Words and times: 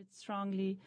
It's 0.00 0.20
strongly 0.20 0.78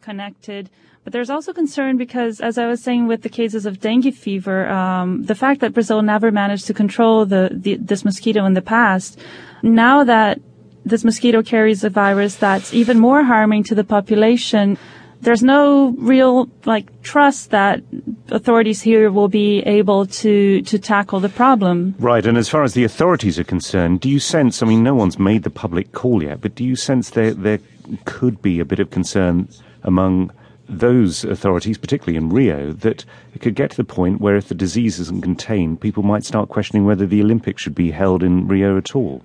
connected. 0.00 0.70
But 1.02 1.12
there's 1.12 1.28
also 1.28 1.52
concern 1.52 1.98
because, 1.98 2.40
as 2.40 2.56
I 2.56 2.66
was 2.66 2.82
saying 2.82 3.06
with 3.06 3.20
the 3.20 3.28
cases 3.28 3.66
of 3.66 3.78
dengue 3.78 4.14
fever, 4.14 4.70
um, 4.70 5.24
the 5.24 5.34
fact 5.34 5.60
that 5.60 5.74
Brazil 5.74 6.00
never 6.00 6.30
managed 6.30 6.66
to 6.68 6.72
control 6.72 7.26
the, 7.26 7.50
the, 7.52 7.76
this 7.76 8.06
mosquito 8.06 8.46
in 8.46 8.54
the 8.54 8.62
past, 8.62 9.18
now 9.62 10.02
that 10.04 10.40
this 10.82 11.04
mosquito 11.04 11.42
carries 11.42 11.84
a 11.84 11.90
virus 11.90 12.36
that's 12.36 12.72
even 12.72 12.98
more 12.98 13.24
harming 13.24 13.64
to 13.64 13.74
the 13.74 13.84
population, 13.84 14.78
there's 15.24 15.42
no 15.42 15.94
real 15.98 16.48
like 16.64 17.02
trust 17.02 17.50
that 17.50 17.82
authorities 18.30 18.80
here 18.82 19.10
will 19.10 19.28
be 19.28 19.60
able 19.60 20.06
to 20.06 20.62
to 20.62 20.78
tackle 20.78 21.20
the 21.20 21.28
problem. 21.28 21.94
Right, 21.98 22.24
and 22.24 22.38
as 22.38 22.48
far 22.48 22.62
as 22.62 22.74
the 22.74 22.84
authorities 22.84 23.38
are 23.38 23.44
concerned, 23.44 24.00
do 24.00 24.08
you 24.08 24.20
sense? 24.20 24.62
I 24.62 24.66
mean, 24.66 24.82
no 24.82 24.94
one's 24.94 25.18
made 25.18 25.42
the 25.42 25.50
public 25.50 25.92
call 25.92 26.22
yet, 26.22 26.40
but 26.40 26.54
do 26.54 26.64
you 26.64 26.76
sense 26.76 27.10
there 27.10 27.34
there 27.34 27.58
could 28.04 28.40
be 28.40 28.60
a 28.60 28.64
bit 28.64 28.78
of 28.78 28.90
concern 28.90 29.48
among 29.82 30.30
those 30.68 31.24
authorities, 31.24 31.78
particularly 31.78 32.16
in 32.16 32.30
Rio, 32.30 32.72
that 32.72 33.04
it 33.34 33.40
could 33.40 33.54
get 33.54 33.70
to 33.72 33.76
the 33.76 33.84
point 33.84 34.20
where 34.20 34.36
if 34.36 34.48
the 34.48 34.54
disease 34.54 34.98
isn't 34.98 35.22
contained, 35.22 35.80
people 35.80 36.02
might 36.02 36.24
start 36.24 36.48
questioning 36.48 36.84
whether 36.84 37.06
the 37.06 37.20
Olympics 37.20 37.62
should 37.62 37.74
be 37.74 37.90
held 37.90 38.22
in 38.22 38.48
Rio 38.48 38.78
at 38.78 38.96
all? 38.96 39.22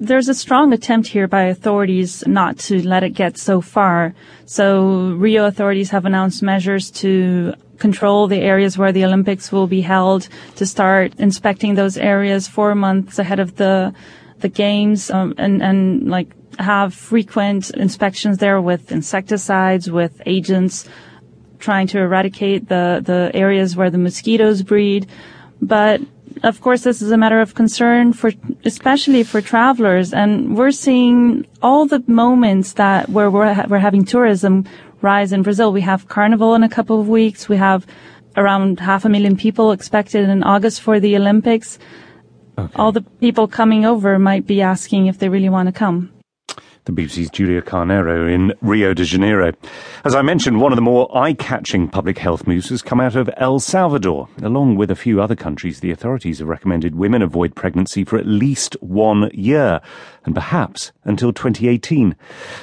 There's 0.00 0.28
a 0.28 0.34
strong 0.34 0.72
attempt 0.72 1.08
here 1.08 1.28
by 1.28 1.44
authorities 1.44 2.26
not 2.26 2.58
to 2.58 2.86
let 2.86 3.02
it 3.04 3.10
get 3.10 3.38
so 3.38 3.60
far. 3.60 4.14
So 4.44 5.12
Rio 5.12 5.46
authorities 5.46 5.90
have 5.90 6.04
announced 6.04 6.42
measures 6.42 6.90
to 7.02 7.54
control 7.78 8.26
the 8.26 8.38
areas 8.38 8.76
where 8.78 8.92
the 8.92 9.04
Olympics 9.04 9.52
will 9.52 9.66
be 9.66 9.80
held, 9.80 10.28
to 10.56 10.66
start 10.66 11.14
inspecting 11.18 11.74
those 11.74 11.96
areas 11.96 12.48
four 12.48 12.74
months 12.74 13.18
ahead 13.18 13.40
of 13.40 13.56
the 13.56 13.94
the 14.40 14.48
games, 14.48 15.10
um, 15.10 15.34
and 15.38 15.62
and 15.62 16.08
like 16.08 16.34
have 16.58 16.92
frequent 16.94 17.70
inspections 17.70 18.38
there 18.38 18.60
with 18.60 18.92
insecticides, 18.92 19.90
with 19.90 20.20
agents, 20.26 20.88
trying 21.58 21.86
to 21.86 21.98
eradicate 21.98 22.68
the 22.68 23.00
the 23.04 23.30
areas 23.34 23.76
where 23.76 23.90
the 23.90 23.98
mosquitoes 23.98 24.62
breed. 24.62 25.06
But 25.60 26.00
of 26.42 26.60
course, 26.60 26.82
this 26.82 27.00
is 27.00 27.10
a 27.10 27.16
matter 27.16 27.40
of 27.40 27.54
concern 27.54 28.12
for, 28.12 28.32
especially 28.64 29.22
for 29.22 29.40
travelers. 29.40 30.12
And 30.12 30.56
we're 30.56 30.72
seeing 30.72 31.46
all 31.62 31.86
the 31.86 32.02
moments 32.06 32.74
that 32.74 33.08
where 33.08 33.30
we're, 33.30 33.64
we're 33.68 33.78
having 33.78 34.04
tourism 34.04 34.64
rise 35.00 35.32
in 35.32 35.42
Brazil. 35.42 35.72
We 35.72 35.82
have 35.82 36.08
Carnival 36.08 36.54
in 36.54 36.62
a 36.62 36.68
couple 36.68 37.00
of 37.00 37.08
weeks. 37.08 37.48
We 37.48 37.56
have 37.56 37.86
around 38.36 38.80
half 38.80 39.04
a 39.04 39.08
million 39.08 39.36
people 39.36 39.72
expected 39.72 40.28
in 40.28 40.42
August 40.42 40.80
for 40.80 40.98
the 40.98 41.16
Olympics. 41.16 41.78
Okay. 42.58 42.72
All 42.76 42.92
the 42.92 43.02
people 43.20 43.48
coming 43.48 43.84
over 43.84 44.18
might 44.18 44.46
be 44.46 44.62
asking 44.62 45.06
if 45.06 45.18
they 45.18 45.28
really 45.28 45.48
want 45.48 45.68
to 45.68 45.72
come 45.72 46.13
the 46.84 46.92
BBC's 46.92 47.30
Julia 47.30 47.62
Carneiro 47.62 48.32
in 48.32 48.52
Rio 48.60 48.92
de 48.92 49.04
Janeiro. 49.04 49.52
As 50.04 50.14
I 50.14 50.22
mentioned, 50.22 50.60
one 50.60 50.70
of 50.70 50.76
the 50.76 50.82
more 50.82 51.08
eye-catching 51.16 51.88
public 51.88 52.18
health 52.18 52.46
moves 52.46 52.68
has 52.68 52.82
come 52.82 53.00
out 53.00 53.16
of 53.16 53.30
El 53.38 53.58
Salvador. 53.58 54.28
Along 54.42 54.76
with 54.76 54.90
a 54.90 54.96
few 54.96 55.20
other 55.20 55.34
countries, 55.34 55.80
the 55.80 55.90
authorities 55.90 56.40
have 56.40 56.48
recommended 56.48 56.94
women 56.94 57.22
avoid 57.22 57.54
pregnancy 57.54 58.04
for 58.04 58.18
at 58.18 58.26
least 58.26 58.76
one 58.80 59.30
year, 59.32 59.80
and 60.26 60.34
perhaps 60.34 60.92
until 61.04 61.32
2018. 61.32 62.14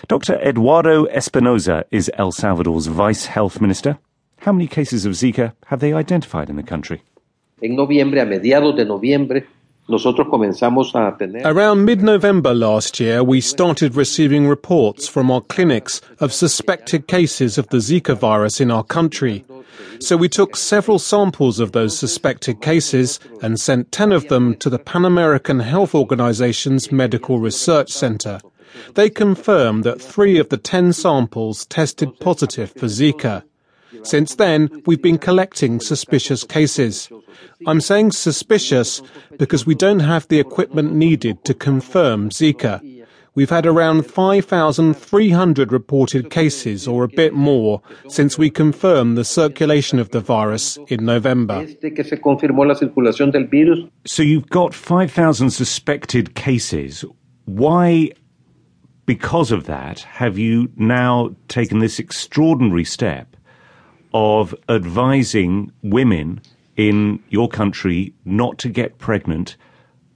Dr. 0.08 0.36
Eduardo 0.36 1.06
Espinoza 1.08 1.84
is 1.90 2.12
El 2.18 2.32
Salvador's 2.32 2.88
vice 2.88 3.26
health 3.26 3.60
minister. 3.60 3.98
How 4.42 4.52
many 4.52 4.68
cases 4.68 5.06
of 5.06 5.14
Zika 5.14 5.54
have 5.66 5.80
they 5.80 5.94
identified 5.94 6.50
in 6.50 6.58
the 6.58 6.64
country? 6.64 7.02
En 7.64 7.76
noviembre, 7.76 8.22
a 8.22 8.26
mediados 8.26 8.76
de 8.76 8.86
noviembre, 8.86 9.46
Around 11.44 11.86
mid 11.86 12.02
November 12.02 12.54
last 12.54 13.00
year, 13.00 13.24
we 13.24 13.42
started 13.42 13.96
receiving 13.96 14.48
reports 14.48 15.08
from 15.08 15.30
our 15.32 15.42
clinics 15.42 16.02
of 16.20 16.32
suspected 16.32 17.08
cases 17.08 17.58
of 17.58 17.68
the 17.70 17.78
Zika 17.78 18.16
virus 18.16 18.62
in 18.62 18.72
our 18.72 18.84
country. 18.84 19.44
So 20.00 20.18
we 20.18 20.30
took 20.30 20.56
several 20.56 21.00
samples 21.00 21.60
of 21.60 21.72
those 21.72 21.98
suspected 21.98 22.62
cases 22.62 23.20
and 23.42 23.60
sent 23.60 23.92
10 23.92 24.12
of 24.12 24.28
them 24.30 24.56
to 24.58 24.70
the 24.70 24.80
Pan 24.80 25.06
American 25.06 25.60
Health 25.60 25.94
Organization's 25.94 26.92
Medical 26.92 27.40
Research 27.40 27.92
Center. 27.92 28.40
They 28.94 29.10
confirmed 29.10 29.84
that 29.84 30.02
three 30.02 30.40
of 30.40 30.50
the 30.50 30.58
10 30.58 30.94
samples 30.94 31.66
tested 31.66 32.20
positive 32.20 32.72
for 32.72 32.86
Zika. 32.86 33.44
Since 34.04 34.36
then, 34.36 34.82
we've 34.86 35.02
been 35.02 35.18
collecting 35.18 35.80
suspicious 35.80 36.44
cases. 36.44 37.10
I'm 37.68 37.82
saying 37.82 38.12
suspicious 38.12 39.02
because 39.38 39.66
we 39.66 39.76
don't 39.76 40.00
have 40.00 40.28
the 40.28 40.40
equipment 40.40 40.94
needed 40.94 41.44
to 41.46 41.54
confirm 41.54 42.30
Zika. 42.30 42.82
We've 43.34 43.50
had 43.50 43.66
around 43.66 44.06
5,300 44.06 45.72
reported 45.72 46.30
cases, 46.30 46.86
or 46.86 47.06
a 47.06 47.08
bit 47.08 47.34
more, 47.34 47.82
since 48.10 48.38
we 48.38 48.50
confirmed 48.50 49.18
the 49.18 49.24
circulation 49.24 50.00
of 50.00 50.10
the 50.10 50.20
virus 50.20 50.78
in 50.90 51.06
November. 51.06 51.66
So 54.06 54.22
you've 54.22 54.50
got 54.50 54.74
5,000 54.74 55.50
suspected 55.50 56.36
cases. 56.36 57.06
Why, 57.46 58.12
because 59.06 59.52
of 59.54 59.64
that, 59.64 60.02
have 60.02 60.38
you 60.38 60.70
now 60.76 61.34
taken 61.48 61.80
this 61.80 62.00
extraordinary 62.00 62.84
step 62.84 63.38
of 64.14 64.54
advising 64.68 65.72
women 65.84 66.42
in 66.78 67.20
your 67.30 67.48
country 67.48 68.14
not 68.26 68.58
to 68.60 68.70
get 68.70 68.98
pregnant 68.98 69.58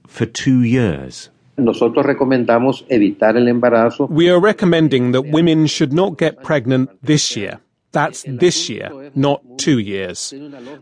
for 0.06 0.26
two 0.26 0.62
years? 0.62 1.30
We 1.58 1.64
are 4.30 4.40
recommending 4.40 5.12
that 5.12 5.22
women 5.22 5.66
should 5.66 5.92
not 5.92 6.18
get 6.18 6.42
pregnant 6.42 6.90
this 7.02 7.36
year. 7.36 7.60
That's 7.92 8.24
this 8.28 8.68
year, 8.68 9.10
not 9.14 9.40
two 9.56 9.78
years. 9.78 10.34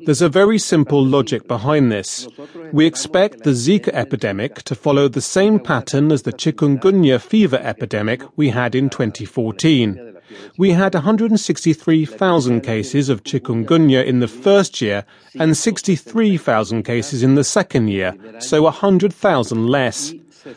There's 0.04 0.20
a 0.20 0.28
very 0.28 0.58
simple 0.58 1.04
logic 1.04 1.46
behind 1.46 1.92
this. 1.92 2.26
We 2.72 2.86
expect 2.86 3.44
the 3.44 3.50
Zika 3.50 3.90
epidemic 3.92 4.62
to 4.64 4.74
follow 4.74 5.06
the 5.06 5.20
same 5.20 5.60
pattern 5.60 6.10
as 6.10 6.22
the 6.22 6.32
chikungunya 6.32 7.20
fever 7.20 7.60
epidemic 7.62 8.22
we 8.36 8.50
had 8.50 8.74
in 8.74 8.90
2014. 8.90 10.13
We 10.56 10.70
had 10.70 10.94
163,000 10.94 12.60
cases 12.60 13.08
of 13.08 13.24
chikungunya 13.24 14.04
in 14.04 14.20
the 14.20 14.28
first 14.28 14.80
year 14.80 15.04
and 15.38 15.56
63,000 15.56 16.82
cases 16.82 17.22
in 17.22 17.34
the 17.34 17.44
second 17.44 17.88
year, 17.88 18.14
so 18.38 18.62
100,000 18.62 19.66
less. 19.66 20.14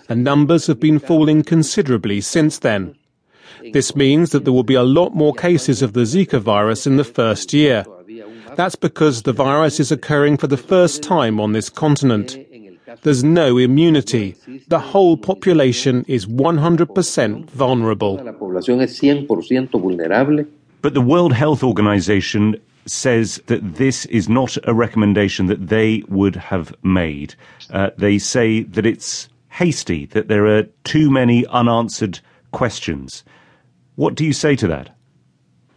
And 0.10 0.24
numbers 0.24 0.68
have 0.68 0.80
been 0.80 1.00
falling 1.00 1.44
considerably 1.44 2.22
since 2.22 2.60
then. 2.60 2.96
This 3.74 3.96
means 3.96 4.32
that 4.32 4.44
there 4.44 4.54
will 4.54 4.64
be 4.64 4.76
a 4.76 4.84
lot 4.84 5.16
more 5.16 5.34
cases 5.34 5.82
of 5.82 5.94
the 5.94 6.02
Zika 6.02 6.40
virus 6.40 6.86
in 6.86 6.98
the 6.98 7.04
first 7.04 7.54
year. 7.54 7.86
That's 8.56 8.76
because 8.76 9.24
the 9.24 9.34
virus 9.34 9.80
is 9.80 9.92
occurring 9.92 10.38
for 10.38 10.48
the 10.48 10.58
first 10.58 11.04
time 11.04 11.40
on 11.40 11.52
this 11.52 11.70
continent. 11.70 12.38
There's 13.04 13.24
no 13.24 13.58
immunity. 13.58 14.36
The 14.68 14.80
whole 14.80 15.18
population 15.18 16.04
is 16.08 16.26
100% 16.26 17.50
vulnerable. 17.50 18.18
But 20.82 20.94
the 20.94 21.02
World 21.02 21.34
Health 21.34 21.64
Organization 21.64 22.56
says 22.86 23.42
that 23.48 23.76
this 23.76 24.06
is 24.06 24.30
not 24.30 24.58
a 24.64 24.74
recommendation 24.74 25.48
that 25.48 25.68
they 25.68 26.04
would 26.08 26.36
have 26.36 26.74
made. 26.84 27.36
Uh, 27.70 27.90
they 27.98 28.18
say 28.18 28.64
that 28.64 28.86
it's 28.86 29.30
hasty, 29.50 30.06
that 30.08 30.28
there 30.28 30.48
are 30.48 30.64
too 30.84 31.10
many 31.12 31.46
unanswered 31.48 32.20
questions. 32.52 33.24
What 33.96 34.16
do 34.16 34.24
you 34.26 34.34
say 34.34 34.56
to 34.56 34.68
that? 34.68 34.96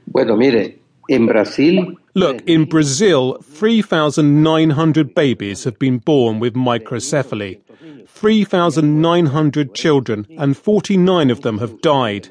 Bueno, 0.07 0.37
mire, 0.37 0.75
en 1.09 1.27
Brasil, 1.27 1.97
Look, 2.15 2.43
in 2.47 2.65
Brazil, 2.65 3.39
3,900 3.43 5.15
babies 5.15 5.65
have 5.65 5.79
been 5.79 5.99
born 5.99 6.41
with 6.41 6.55
microcephaly. 6.55 7.61
3,900 8.09 9.75
children, 9.75 10.27
and 10.37 10.57
49 10.57 11.31
of 11.31 11.43
them 11.43 11.59
have 11.59 11.81
died. 11.81 12.29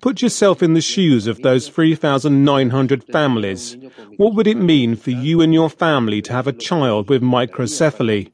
Put 0.00 0.22
yourself 0.22 0.62
in 0.62 0.74
the 0.74 0.80
shoes 0.80 1.26
of 1.26 1.42
those 1.42 1.68
3,900 1.68 3.04
families. 3.04 3.76
What 4.16 4.34
would 4.34 4.46
it 4.46 4.56
mean 4.56 4.94
for 4.94 5.10
you 5.10 5.40
and 5.40 5.52
your 5.52 5.70
family 5.70 6.22
to 6.22 6.32
have 6.32 6.46
a 6.46 6.52
child 6.52 7.08
with 7.08 7.22
microcephaly? 7.22 8.30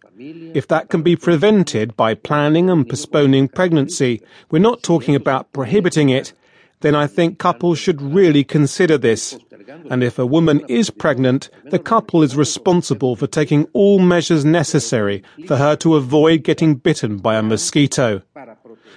If 0.55 0.69
that 0.69 0.89
can 0.89 1.03
be 1.03 1.17
prevented 1.17 1.97
by 1.97 2.15
planning 2.15 2.69
and 2.71 2.89
postponing 2.89 3.49
pregnancy, 3.49 4.21
we're 4.51 4.59
not 4.59 4.83
talking 4.83 5.15
about 5.15 5.53
prohibiting 5.53 6.11
it, 6.11 6.33
then 6.81 6.95
I 6.95 7.07
think 7.07 7.39
couples 7.39 7.79
should 7.79 8.03
really 8.03 8.45
consider 8.45 8.99
this. 8.99 9.39
And 9.91 10.03
if 10.03 10.19
a 10.19 10.27
woman 10.27 10.63
is 10.69 10.91
pregnant, 10.91 11.51
the 11.71 11.79
couple 11.79 12.23
is 12.23 12.37
responsible 12.37 13.17
for 13.17 13.27
taking 13.27 13.67
all 13.73 13.99
measures 13.99 14.45
necessary 14.45 15.23
for 15.47 15.57
her 15.57 15.77
to 15.77 15.97
avoid 15.97 16.43
getting 16.43 16.75
bitten 16.75 17.19
by 17.19 17.37
a 17.37 17.43
mosquito. 17.43 18.23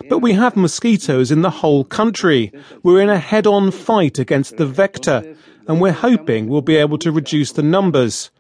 But 0.09 0.19
we 0.19 0.33
have 0.33 0.55
mosquitoes 0.55 1.31
in 1.31 1.41
the 1.41 1.49
whole 1.49 1.83
country. 1.83 2.51
We're 2.83 3.01
in 3.01 3.09
a 3.09 3.17
head 3.19 3.47
on 3.47 3.71
fight 3.71 4.19
against 4.19 4.57
the 4.57 4.65
vector, 4.65 5.35
and 5.67 5.79
we're 5.79 5.91
hoping 5.91 6.47
we'll 6.47 6.61
be 6.61 6.75
able 6.75 6.97
to 6.99 7.11
reduce 7.11 7.51
the 7.51 7.63
numbers. 7.63 8.31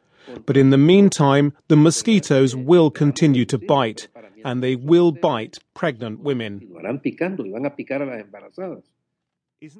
But 0.45 0.57
in 0.57 0.69
the 0.69 0.77
meantime, 0.77 1.53
the 1.67 1.77
mosquitoes 1.77 2.55
will 2.55 2.91
continue 2.91 3.45
to 3.45 3.57
bite, 3.57 4.07
and 4.43 4.61
they 4.61 4.75
will 4.75 5.11
bite 5.11 5.59
pregnant 5.73 6.19
women. 6.19 6.61